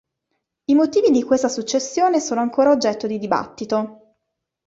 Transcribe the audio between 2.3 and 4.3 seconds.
ancora oggetto di dibattito.